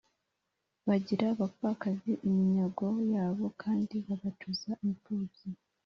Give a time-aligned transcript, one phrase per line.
[0.87, 5.47] bagira abapfakazi iminyago yabo, kandi bagacuza imfubyi.